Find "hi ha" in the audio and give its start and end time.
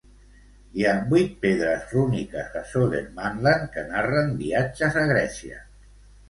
0.77-0.93